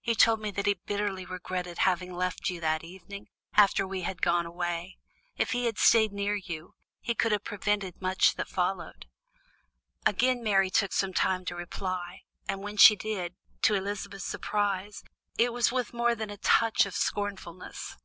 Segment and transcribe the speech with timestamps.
[0.00, 4.22] He told me that he bitterly regretted having left you that evening, after we had
[4.22, 4.96] gone away.
[5.36, 9.04] If he had stayed near you, he could have prevented much that followed."
[10.06, 15.04] Again Mary took some time to reply, and when she did, to Elizabeth's surprise,
[15.36, 17.98] it was with more than a touch of scornfulness.